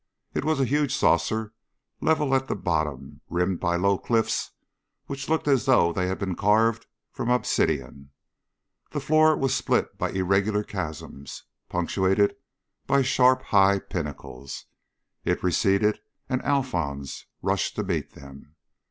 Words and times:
It 0.33 0.43
was 0.43 0.59
a 0.59 0.65
huge 0.65 0.95
saucer, 0.95 1.53
level 2.01 2.33
at 2.33 2.47
the 2.47 2.55
bottom, 2.55 3.21
rimmed 3.29 3.59
by 3.59 3.75
low 3.75 3.99
cliffs 3.99 4.49
which 5.05 5.29
looked 5.29 5.47
as 5.47 5.65
though 5.65 5.93
they 5.93 6.07
had 6.07 6.17
been 6.17 6.33
carved 6.33 6.87
from 7.11 7.29
obsidian. 7.29 8.09
The 8.89 8.99
floor 8.99 9.37
was 9.37 9.53
split 9.53 9.99
by 9.99 10.09
irregular 10.09 10.63
chasms, 10.63 11.43
punctuated 11.69 12.35
by 12.87 13.03
sharp 13.03 13.43
high 13.43 13.77
pinnacles. 13.77 14.65
It 15.23 15.43
receded 15.43 15.99
and 16.27 16.41
Alphons 16.41 17.25
rushed 17.43 17.75
to 17.75 17.83
meet 17.83 18.13
them. 18.13 18.55